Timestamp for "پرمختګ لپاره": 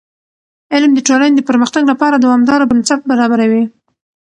1.49-2.15